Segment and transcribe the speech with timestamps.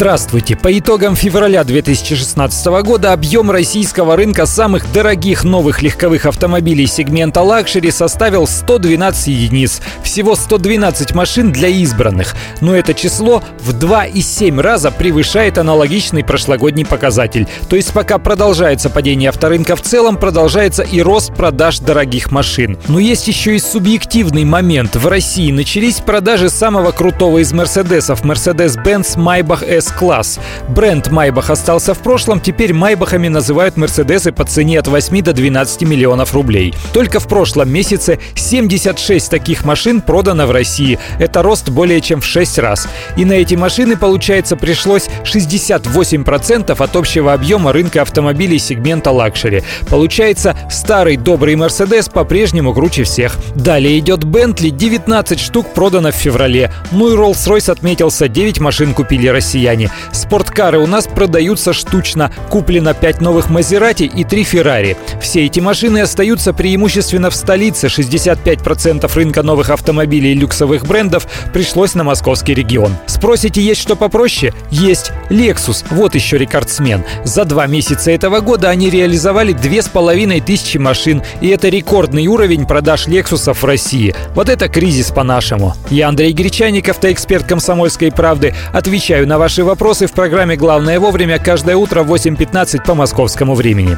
[0.00, 0.56] Здравствуйте!
[0.56, 7.90] По итогам февраля 2016 года объем российского рынка самых дорогих новых легковых автомобилей сегмента luxury
[7.90, 9.82] составил 112 единиц.
[10.02, 12.34] Всего 112 машин для избранных.
[12.62, 17.46] Но это число в 2,7 раза превышает аналогичный прошлогодний показатель.
[17.68, 22.78] То есть пока продолжается падение авторынка в целом, продолжается и рост продаж дорогих машин.
[22.88, 24.96] Но есть еще и субъективный момент.
[24.96, 30.38] В России начались продажи самого крутого из Мерседесов Mercedes-Benz Maybach S S-класс.
[30.68, 35.82] Бренд Майбах остался в прошлом, теперь Майбахами называют Мерседесы по цене от 8 до 12
[35.82, 36.74] миллионов рублей.
[36.92, 40.98] Только в прошлом месяце 76 таких машин продано в России.
[41.18, 42.88] Это рост более чем в 6 раз.
[43.16, 49.62] И на эти машины, получается, пришлось 68% от общего объема рынка автомобилей сегмента luxury.
[49.88, 53.36] Получается, старый добрый Мерседес по-прежнему круче всех.
[53.54, 56.70] Далее идет Бентли, 19 штук продано в феврале.
[56.92, 59.90] Ну и Rolls-Royce отметился, 9 машин купили россияне компании.
[60.12, 62.30] Спорткары у нас продаются штучно.
[62.50, 64.96] Куплено 5 новых Maserati и 3 Феррари.
[65.20, 67.86] Все эти машины остаются преимущественно в столице.
[67.86, 72.96] 65% рынка новых автомобилей люксовых брендов пришлось на московский регион.
[73.06, 74.52] Спросите, есть что попроще?
[74.70, 75.12] Есть.
[75.30, 75.84] Lexus.
[75.90, 77.04] Вот еще рекордсмен.
[77.24, 81.22] За два месяца этого года они реализовали 2500 машин.
[81.40, 84.14] И это рекордный уровень продаж Lexus в России.
[84.34, 85.74] Вот это кризис по-нашему.
[85.90, 88.54] Я Андрей Гречаник, автоэксперт «Комсомольской правды».
[88.72, 93.96] Отвечаю на ваши вопросы в программе «Главное вовремя» каждое утро в 8.15 по московскому времени.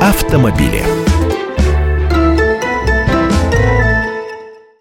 [0.00, 0.97] Автомобили.